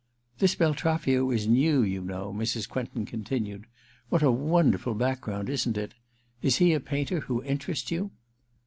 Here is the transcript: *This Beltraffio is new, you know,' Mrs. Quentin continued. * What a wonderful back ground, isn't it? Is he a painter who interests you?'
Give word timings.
*This 0.39 0.55
Beltraffio 0.55 1.29
is 1.29 1.45
new, 1.47 1.83
you 1.83 2.01
know,' 2.01 2.33
Mrs. 2.33 2.67
Quentin 2.67 3.05
continued. 3.05 3.67
* 3.87 4.09
What 4.09 4.23
a 4.23 4.31
wonderful 4.31 4.95
back 4.95 5.21
ground, 5.21 5.47
isn't 5.47 5.77
it? 5.77 5.93
Is 6.41 6.55
he 6.57 6.73
a 6.73 6.79
painter 6.79 7.19
who 7.19 7.43
interests 7.43 7.91
you?' 7.91 8.09